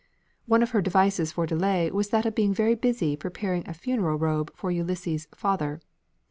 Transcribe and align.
One 0.47 0.63
of 0.63 0.71
her 0.71 0.81
devices 0.81 1.31
for 1.33 1.45
delay 1.45 1.91
was 1.91 2.09
that 2.09 2.25
of 2.25 2.33
being 2.33 2.55
very 2.55 2.73
busy 2.73 3.15
preparing 3.15 3.69
a 3.69 3.73
funeral 3.75 4.17
robe 4.17 4.51
for 4.55 4.71
Ulysses' 4.71 5.27
father. 5.35 5.79